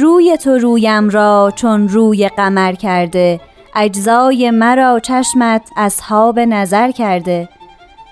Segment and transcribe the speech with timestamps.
[0.00, 3.40] روی تو رویم را چون روی قمر کرده
[3.74, 7.48] اجزای مرا چشمت اصحاب نظر کرده.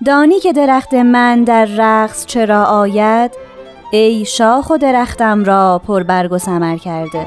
[0.07, 3.31] دانی که درخت من در رقص چرا آید
[3.93, 7.27] ای شاخ و درختم را پر برگ و سمر کرده.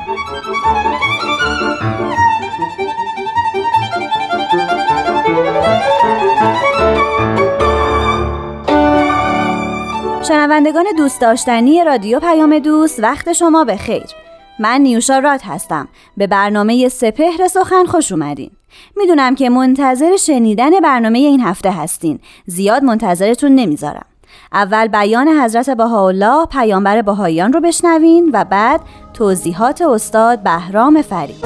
[10.27, 14.30] شنوندگان دوست داشتنی رادیو پیام دوست وقت شما به خیر.
[14.61, 15.87] من نیوشا راد هستم.
[16.17, 18.51] به برنامه سپهر سخن خوش اومدین.
[18.97, 22.19] می‌دونم که منتظر شنیدن برنامه این هفته هستین.
[22.45, 24.05] زیاد منتظرتون نمی‌ذارم.
[24.53, 28.81] اول بیان حضرت بهاءالله پیامبر بهاییان رو بشنوین و بعد
[29.13, 31.45] توضیحات استاد بهرام فرید.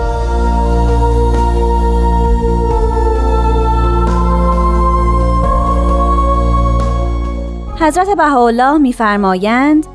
[7.80, 9.88] حضرت بهاءالله میفرمایند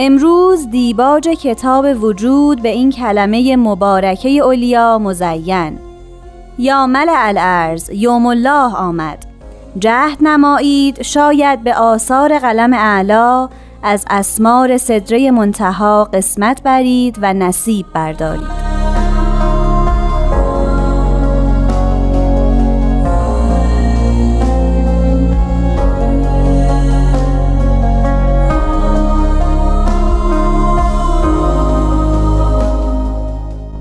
[0.00, 5.78] امروز دیباج کتاب وجود به این کلمه مبارکه اولیا مزین.
[6.58, 9.26] یا مل الارز یوم الله آمد.
[9.78, 13.48] جهد نمایید شاید به آثار قلم اعلا
[13.82, 18.67] از اسمار صدره منتها قسمت برید و نصیب بردارید.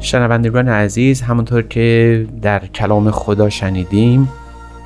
[0.07, 4.29] شنوندگان عزیز همونطور که در کلام خدا شنیدیم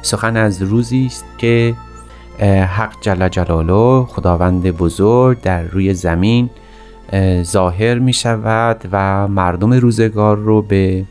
[0.01, 1.73] سخن از روزی است که
[2.67, 6.49] حق جل جلاله خداوند بزرگ در روی زمین
[7.43, 11.05] ظاهر می شود و مردم روزگار رو به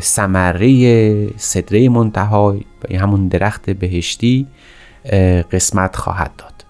[0.00, 2.56] ثمره صدره منتها
[3.00, 4.46] همون درخت بهشتی
[5.52, 6.64] قسمت خواهد داد.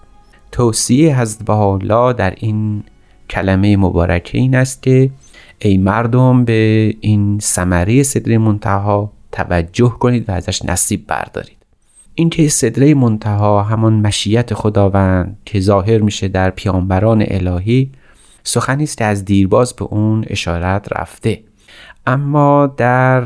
[0.51, 2.83] توصیه حضرت الله در این
[3.29, 5.09] کلمه مبارکه این است که
[5.59, 11.57] ای مردم به این ثمره صدره منتها توجه کنید و ازش نصیب بردارید.
[12.15, 17.91] این که صدره منتها همان مشیت خداوند که ظاهر میشه در پیامبران الهی
[18.43, 21.39] سخنی است از دیرباز به اون اشارت رفته.
[22.07, 23.23] اما در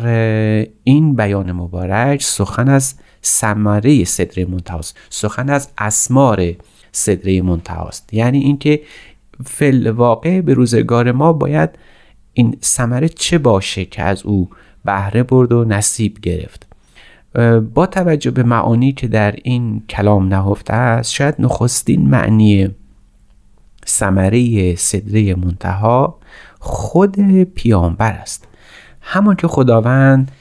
[0.84, 4.98] این بیان مبارک سخن از ثمره صدره منتهاست.
[5.10, 6.54] سخن از اسمار
[6.92, 8.14] صدره منتهاست.
[8.14, 8.82] یعنی اینکه
[9.46, 11.70] فل واقع به روزگار ما باید
[12.34, 14.50] این ثمره چه باشه که از او
[14.86, 16.68] بهره برد و نصیب گرفت.
[17.74, 22.70] با توجه به معانی که در این کلام نهفته است شاید نخستین معنی
[23.88, 26.18] ثمره صدره منتها
[26.60, 28.48] خود پیامبر است.
[29.02, 30.32] همان که خداوند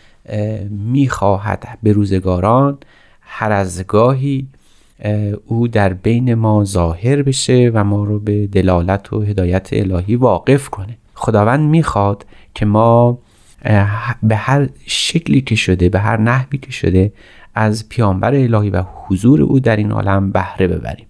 [0.70, 2.78] می‌خواهد به روزگاران
[3.20, 4.46] هر از گاهی
[5.46, 10.68] او در بین ما ظاهر بشه و ما رو به دلالت و هدایت الهی واقف
[10.68, 10.96] کنه.
[11.20, 13.19] خداوند می‌خواد که ما
[14.22, 17.12] به هر شکلی که شده به هر نحوی که شده
[17.54, 21.06] از پیامبر الهی و حضور او در این عالم بهره ببریم.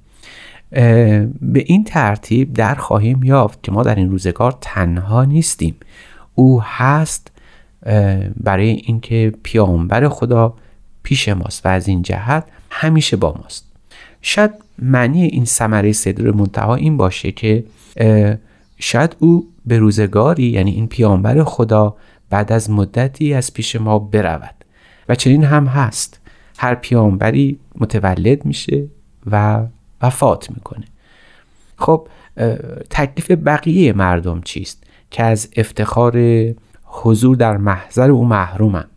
[1.41, 5.77] به این ترتیب در خواهیم یافت که ما در این روزگار تنها نیستیم.
[6.35, 7.31] او هست
[8.37, 10.55] برای اینکه پیامبر خدا
[11.03, 13.67] پیش ماست و از این جهت همیشه با ماست.
[14.23, 17.65] شاید معنی این ثمره صدر منتها این باشه که
[18.79, 21.97] شاید او به روزگاری یعنی این پیامبر خدا
[22.31, 24.55] بعد از مدتی از پیش ما برود.
[25.09, 26.21] و چنین هم هست.
[26.59, 28.87] هر پیامبری متولد میشه
[29.31, 29.67] و
[30.03, 30.85] وفات می‌کنه.
[31.77, 32.09] خب
[32.91, 36.19] تکلیف بقیه مردم چیست؟ که از افتخار
[36.85, 38.91] حضور در محضر او محرومند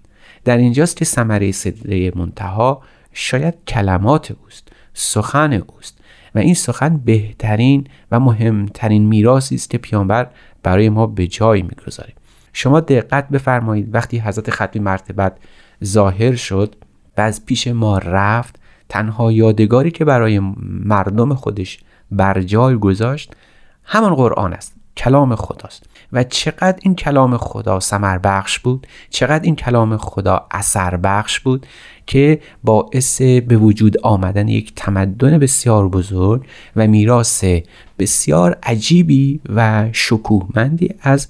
[0.46, 2.82] در اینجاست که ثمره صدره منتها
[3.14, 5.98] شاید کلمات اوست سخن اوست.
[6.36, 10.28] و این سخن بهترین و مهمترین میراثی است که پیامبر
[10.64, 12.14] برای ما به جای می‌گذاره
[12.54, 15.38] شما دقت بفرمایید وقتی حضرت ختمی مرتبت
[15.84, 16.76] ظاهر شد
[17.18, 18.60] و از پیش ما رفت
[18.90, 20.40] تنها یادگاری که برای
[20.86, 21.80] مردم خودش
[22.12, 23.36] بر جای گذاشت
[23.84, 24.83] همان قرآن است.
[24.98, 25.84] کلام خداست.
[26.14, 31.66] و چقدر این کلام خدا سمر بخش بود چقدر این کلام خدا اثر بخش بود
[32.08, 36.46] که باعث به وجود آمدن یک تمدن بسیار بزرگ
[36.76, 37.46] و میراث
[38.00, 41.28] بسیار عجیبی و شکوهمندی از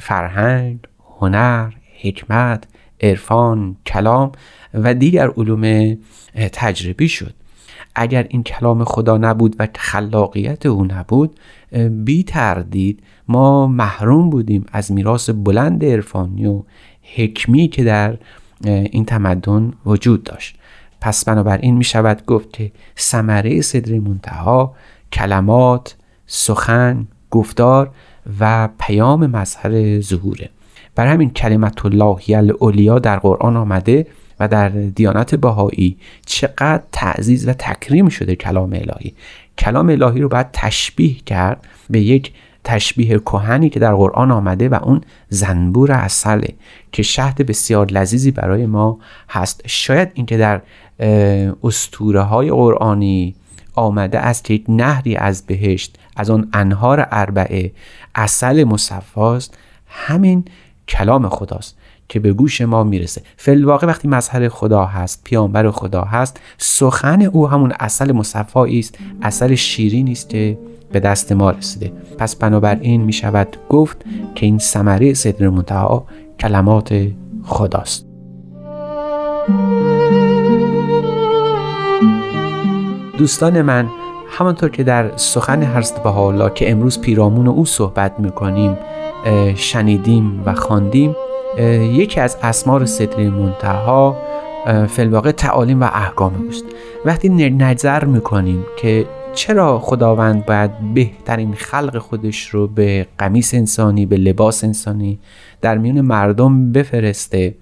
[0.00, 0.78] فرهنگ،
[1.20, 1.70] هنر،
[2.02, 2.64] حکمت
[3.00, 4.32] عرفان کلام
[4.74, 5.96] و دیگر علوم
[6.52, 7.34] تجربی شد.
[7.94, 11.40] اگر این کلام خدا نبود و خلاقیت او نبود
[12.04, 16.62] بی تردید ما محروم بودیم از میراث بلند عرفانی و
[17.16, 18.18] حکمی که در
[18.64, 20.58] این تمدن وجود داشت.
[21.00, 24.74] پس بنابراین می شود گفت که ثمره صدر منتها
[25.12, 25.96] کلمات
[26.26, 27.90] سخن گفتار
[28.40, 30.50] و پیام مظهر ظهوره.
[30.94, 34.06] بر همین کلمت اللهی الاولیا در قرآن آمده
[34.40, 35.96] و در دیانت بهایی
[36.26, 39.14] چقدر تعزیز و تکریم شده کلام الهی.
[39.58, 42.32] کلام الهی رو باید تشبیه کرد به یک
[42.64, 46.48] تشبیه کهنی که در قرآن آمده و اون زنبور اصله
[46.92, 49.62] که شهد بسیار لذیذی برای ما هست.
[49.66, 50.62] شاید اینکه در
[51.64, 53.34] استوره های قرآنی
[53.74, 57.72] آمده است که یک نهری از بهشت از آن انهار اربعه
[58.14, 60.44] اصل مصفاست همین
[60.88, 61.76] کلام خداست.
[62.12, 63.22] که به گوش ما می‌رسه.
[63.36, 69.54] فلواقع وقتی مظهر خدا هست پیامبر خدا هست سخن او همون اصل مصفایی است اصل
[69.54, 70.58] شیرینی است که
[70.92, 71.92] به دست ما رسیده.
[72.18, 73.96] پس بنابراین می شود گفت
[74.34, 76.06] که این ثمره صدر منتها
[76.40, 77.06] کلمات
[77.44, 78.06] خداست.
[83.18, 83.88] دوستان من
[84.38, 88.78] همانطور که در سخن حضرت حالا که امروز پیرامون او صحبت می‌کنیم
[89.54, 91.16] شنیدیم و خواندیم
[91.58, 94.16] یکی از اسمار صدر منتها
[94.88, 96.64] فلواقع تعالیم و احکام اوست
[97.04, 104.16] وقتی نظر می‌کنیم که چرا خداوند باید بهترین خلق خودش رو به قمیس انسانی به
[104.16, 105.18] لباس انسانی
[105.60, 107.54] در میون مردم بفرسته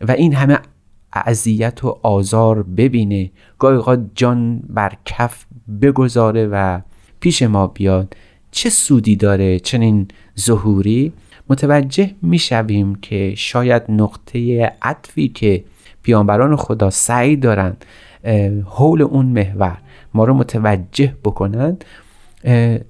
[0.00, 0.58] و این همه
[1.12, 5.44] اذیت و آزار ببینه گاهی اوقات جان بر کف
[5.82, 6.80] بگذاره و
[7.20, 8.16] پیش ما بیاد
[8.50, 10.08] چه سودی داره چنین
[10.40, 11.12] ظهوری؟
[11.50, 15.64] متوجه می‌شویم که شاید نقطه عطفی که
[16.02, 17.84] پیامبران خدا سعی دارند
[18.64, 19.78] حول اون محور
[20.14, 21.84] ما رو متوجه بکنند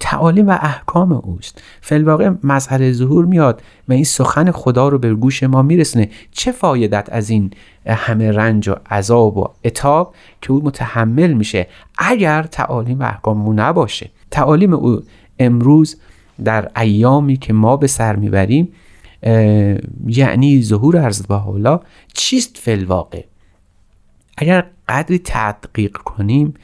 [0.00, 1.62] تعالیم و احکام اوست.
[1.80, 6.08] فلواقع مظهر ظهور میاد و این سخن خدا رو به گوش ما میرسونه.
[6.32, 7.50] چه فایدت از این
[7.86, 11.66] همه رنج و عذاب و اتاب که او متحمل میشه
[11.98, 15.00] اگر تعالیم و احکام او نباشه؟ تعالیم او
[15.38, 15.96] امروز
[16.44, 18.72] در ایامی که ما به سر می‌بریم
[20.06, 21.80] یعنی ظهور با حالا
[22.14, 23.24] چیست فلواقع
[24.36, 26.54] اگر قدری تدقیق کنیم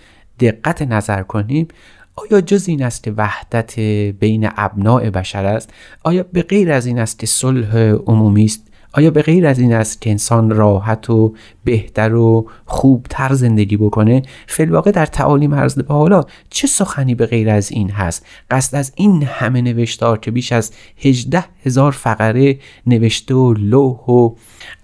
[0.40, 1.68] دقت نظر کنیم
[2.16, 3.80] آیا جز این است که وحدت
[4.20, 5.72] بین ابناع بشر است؟
[6.02, 7.76] آیا به غیر از این است که صلح
[8.06, 11.34] عمومی است؟ آیا به غیر از این است که انسان راحت و
[11.64, 17.50] بهتر و خوبتر زندگی بکنه؟ فلواقع در تعالیم عرض به حالا چه سخنی به غیر
[17.50, 23.34] از این هست؟ قصد از این همه نوشتار که بیش از هجده هزار فقره نوشته
[23.34, 24.34] و لوح و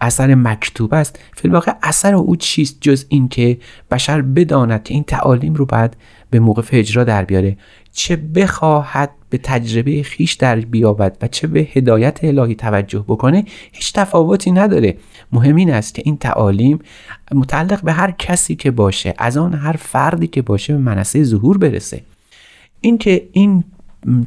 [0.01, 3.59] اثر مکتوب است فلواقع اثر او چیست جز این که
[3.91, 5.97] بشر بداند که این تعالیم رو بعد
[6.31, 7.57] به موقف اجرا در بیاره؟
[7.93, 13.93] چه بخواهد به تجربه خیش در بیابد و چه به هدایت الهی توجه بکنه هیچ
[13.93, 14.97] تفاوتی نداره.
[15.33, 16.79] مهم این است که این تعالیم
[17.35, 21.59] متعلق به هر کسی که باشه از آن هر فردی که باشه به منصه ظهور
[21.59, 22.03] برسه.
[22.81, 23.65] اینکه این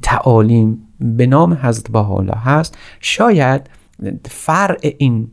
[0.01, 3.69] تعالیم به نام حضرت حالا هست شاید
[4.25, 5.27] فرع این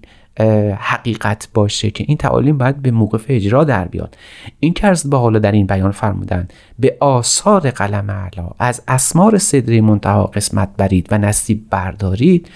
[0.79, 4.17] حقیقت باشه که این تعالیم باید به موقف اجرا در بیاد.
[4.61, 9.81] این که با حالا در این بیان فرمودن به آثار قلم علا از اسمار صدری
[9.81, 12.49] منتها قسمت برید و نصیب بردارید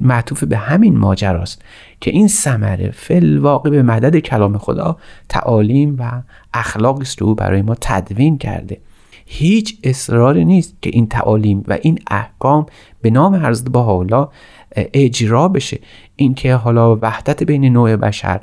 [0.00, 1.62] معطوف به همین ماجراست
[2.00, 4.96] که این ثمره فل واقع به مدد کلام خدا
[5.28, 6.22] تعالیم و
[6.54, 8.78] اخلاقی است او برای ما تدوین کرده.
[9.26, 12.66] هیچ اصراری نیست که این تعالیم و این احکام
[13.02, 13.82] به نام حضرت با
[14.76, 15.80] اجرا بشه
[16.16, 18.40] اینکه حالا وحدت بین نوع بشر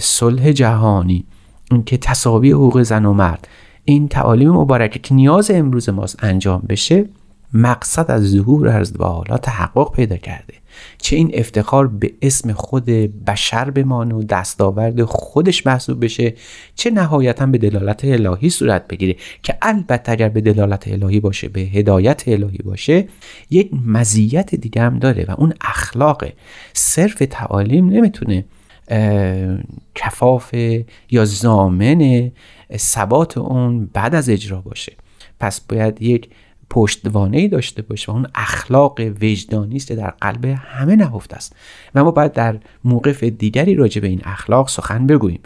[0.00, 1.24] صلح جهانی
[1.70, 3.48] اینکه تصاوی حقوق زن و مرد
[3.84, 7.04] این تعالیم مبارکه که نیاز امروز ماست انجام بشه
[7.52, 10.54] مقصد از ظهور و حالا تحقق پیدا کرده.
[10.98, 12.84] چه این افتخار به اسم خود
[13.26, 16.34] بشر بمانه و دستاورد خودش محسوب بشه
[16.74, 19.16] چه نهایتا به دلالت الهی صورت بگیره.
[19.42, 23.08] که البته اگر به دلالت الهی باشه به هدایت الهی باشه
[23.50, 26.24] یک مزیت دیگه هم داره و اون اخلاق
[26.72, 28.44] صرف تعالیم نمی‌تونه
[29.94, 30.54] کفاف
[31.10, 32.30] یا زامن
[32.76, 34.92] ثبات اون بعد از اجرا باشه.
[35.40, 36.30] پس باید یک
[36.70, 41.56] پشتوانه داشته باشه و اون اخلاق وجدانی است در قلب همه نهفته است.
[41.94, 45.40] و ما باید در موقف دیگری راجع به این اخلاق سخن بگوییم.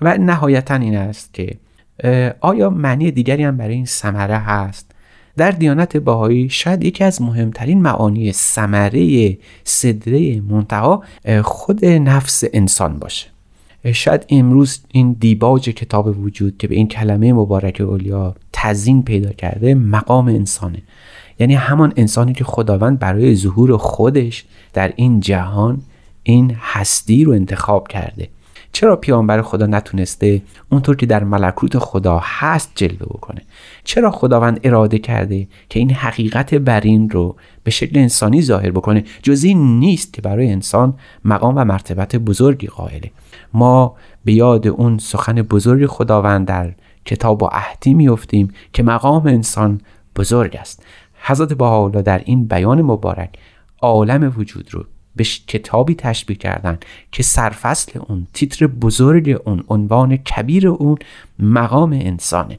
[0.00, 1.56] و نهایتا این است که
[2.40, 4.90] آیا معنی دیگری هم برای این ثمره هست؟
[5.36, 11.04] در دیانت باهایی شاید یکی از مهمترین معانی ثمره صدره منتها
[11.42, 13.35] خود نفس انسان باشه.
[13.92, 19.74] شاید امروز این دیباج کتاب وجود که به این کلمه مبارک اولیا تزین پیدا کرده
[19.74, 20.82] مقام انسانه.
[21.38, 25.80] یعنی همان انسانی که خداوند برای ظهور خودش در این جهان
[26.22, 28.28] این هستی رو انتخاب کرده.
[28.76, 33.42] چرا پیامبر خدا نتونسته اونطور که در ملکوت خدا هست جلوه بکنه؟
[33.84, 39.44] چرا خداوند اراده کرده که این حقیقت برین رو به شکل انسانی ظاهر بکنه؟ جز
[39.44, 43.10] این نیست که برای انسان مقام و مرتبت بزرگی قائله.
[43.52, 46.72] ما به یاد اون سخن بزرگ خداوند در
[47.04, 49.80] کتاب و عهدی میفتیم که مقام انسان
[50.16, 50.82] بزرگ است.
[51.22, 53.38] حضرت بهاءالله در این بیان مبارک
[53.80, 54.84] عالم وجود رو
[55.16, 56.78] به کتابی تشبیه کردن
[57.12, 60.98] که سرفصل اون تیتر بزرگ اون عنوان کبیر اون
[61.38, 62.58] مقام انسانه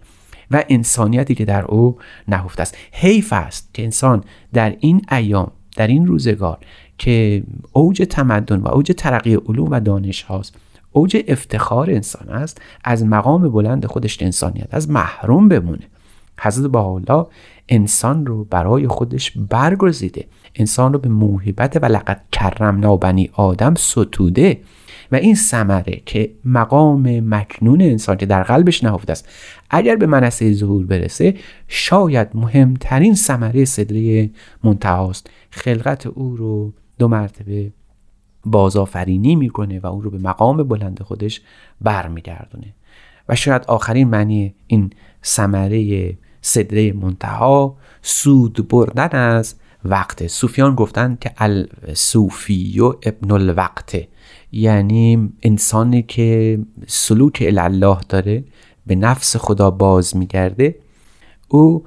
[0.51, 1.97] و انسانیتی که در او
[2.27, 2.77] نهفته است.
[2.91, 4.23] حیف است که انسان
[4.53, 6.57] در این ایام در این روزگار
[6.97, 10.55] که اوج تمدن و اوج ترقی علوم و دانش هاست
[10.91, 15.87] اوج افتخار انسان است از مقام بلند خودش انسانیت از محروم بمونه.
[16.39, 17.25] حضرت الله
[17.70, 20.27] انسان رو برای خودش برگزیده.
[20.56, 24.62] انسان رو به موهبت و لقد کرم بنی آدم ستوده
[25.12, 29.29] و این ثمره که مقام مکنون انسان که در قلبش نهفته است
[29.70, 31.36] اگر به منصه ظهور برسه
[31.67, 34.29] شاید مهمترین ثمره صدره
[34.63, 37.72] منتهاست خلقت او رو دو مرتبه
[38.46, 41.41] بازآفرینی می‌کنه و او رو به مقام بلند خودش
[41.82, 42.74] برمیگردونه.
[43.29, 44.89] و شاید آخرین معنی این
[45.25, 50.27] ثمره صدره منتها سود بردن از وقت.
[50.27, 53.97] صوفیان گفتن که الصوفی و ابن الوقت
[54.51, 58.43] یعنی انسانی که سلوک الله داره
[58.87, 60.75] به نفس خدا باز میگرده
[61.47, 61.85] او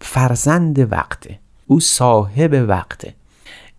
[0.00, 3.14] فرزند وقته او صاحب وقته.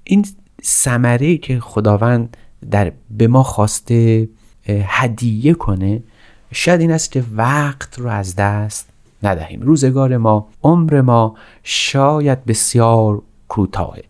[0.03, 0.25] این
[0.63, 2.37] ثمره که خداوند
[2.71, 4.29] در به ما خواسته
[4.67, 6.03] هدیه کنه
[6.51, 9.61] شاید این است که وقت رو از دست ندهیم.
[9.61, 14.03] روزگار ما عمر ما شاید بسیار کوتاهه.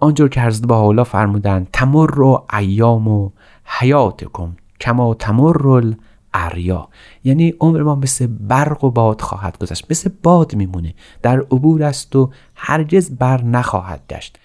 [0.00, 3.30] آنجور که حضرت با حالا فرمودن تمر و ایام و
[3.64, 5.92] حیاتکم کما تمر
[6.34, 6.88] اریا
[7.24, 10.94] یعنی عمر ما مثل برق و باد خواهد گذشت مثل باد میمونه.
[11.22, 14.38] در عبور است و هرگز بر نخواهد گشت.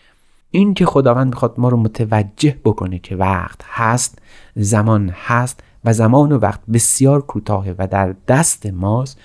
[0.52, 4.20] این که خداوند می‌خواد ما رو متوجه بکنه که وقت هست
[4.56, 9.20] زمان هست و زمان و وقت بسیار کوتاهه و در دست ماست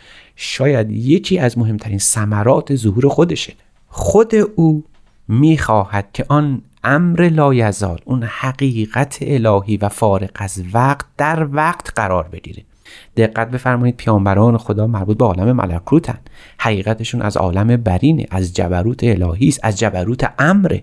[0.44, 3.52] شاید یکی از مهمترین ثمرات ظهور خودشه.
[3.88, 4.84] خود او
[5.28, 12.28] می‌خواهد که آن امر لایزال اون حقیقت الهی و فارق از وقت در وقت قرار
[12.28, 12.62] بگیره.
[13.16, 16.18] دقت بفرمایید پیامبران خدا مربوط به عالم ملکوتن.
[16.58, 20.82] حقیقتشون از عالم برینه از جبروت الهی است از جبروت امره.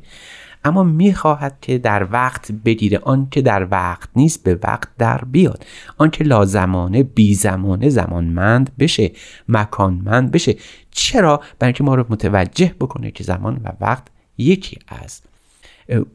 [0.63, 2.99] اما می‌خواهد که در وقت بگیره.
[2.99, 5.65] آن که در وقت نیست به وقت در بیاد.
[5.97, 9.11] آن که لازمانه بی زمانه زمانمند بشه
[9.49, 10.55] مکانمند بشه.
[10.91, 14.03] چرا؟ برای اینکه ما رو متوجه بکنه که زمان و وقت
[14.37, 15.21] یکی از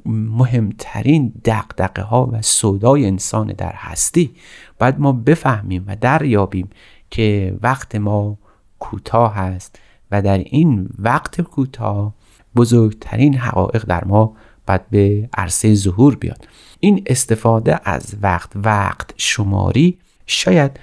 [0.06, 4.30] مهمترین دقدقه ها و سودای انسان در هستی.
[4.78, 6.70] باید ما بفهمیم و دریابیم
[7.10, 8.38] که وقت ما
[8.78, 9.78] کوتاه هست
[10.10, 12.14] و در این وقت کوتاه
[12.56, 16.48] بزرگترین حقایق در ما باید به عرصه ظهور بیاد.
[16.80, 20.80] این استفاده از وقت وقت شماری شاید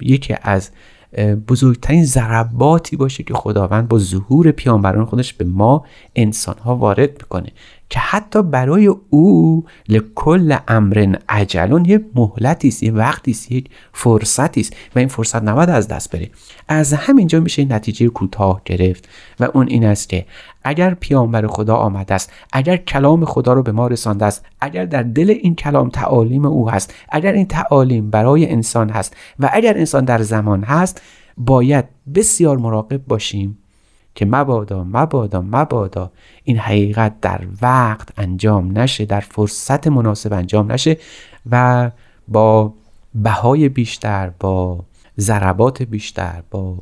[0.00, 0.70] یکی از
[1.48, 5.84] بزرگترین ضرباتی باشه که خداوند با ظهور پیامبران خودش به ما
[6.16, 7.52] انسان ها وارد می‌کنه.
[7.88, 14.60] که حتی برای او لکل امر عجلون یه مهلتی است یه وقتی است یک فرصتی
[14.60, 14.76] است.
[14.94, 16.30] و این فرصت نباید از دست بره.
[16.68, 19.08] از همینجا میشه نتیجه کوتاه گرفت.
[19.40, 20.26] و اون این است که
[20.64, 25.02] اگر پیامبر خدا آمده است اگر کلام خدا رو به ما رسانده است اگر در
[25.02, 30.04] دل این کلام تعالیم او هست اگر این تعالیم برای انسان هست و اگر انسان
[30.04, 31.02] در زمان هست
[31.36, 33.58] باید بسیار مراقب باشیم.
[34.14, 36.12] که مبادا مبادا مبادا
[36.44, 40.96] این حقیقت در وقت انجام نشه در فرصت مناسب انجام نشه
[41.50, 41.90] و
[42.28, 42.74] با
[43.14, 44.84] بهای بیشتر با
[45.18, 46.78] ضربات بیشتر با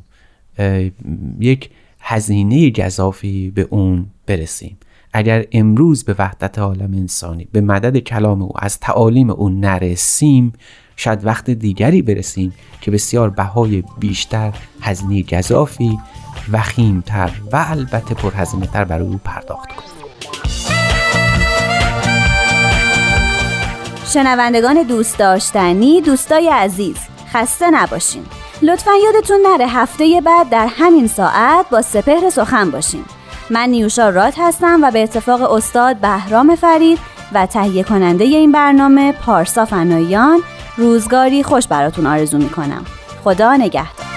[1.40, 1.70] یک
[2.00, 4.76] هزینه گذافی به اون برسیم.
[5.12, 10.52] اگر امروز به وحدت عالم انسانی به مدد کلام او از تعالیم او نرسیم
[10.96, 15.98] شاید وقت دیگری برسیم که بسیار بهای بیشتر هزینه گذافی
[16.52, 19.92] وخیمتر و البته پرهزینه تر برای او پرداخت کنیم.
[24.12, 26.96] شنوندگان دوست داشتنی دوستای عزیز
[27.32, 28.22] خسته نباشین.
[28.62, 33.04] لطفا یادتون نره هفته بعد در همین ساعت با سپهر سخن باشیم.
[33.50, 36.98] من نیوشا رات هستم و به اتفاق استاد بهرام فرید
[37.32, 40.40] و تهیه کننده این برنامه پارسا فنایان
[40.76, 42.84] روزگاری خوش براتون آرزو می‌کنم.
[43.24, 44.11] خدا نگهدار.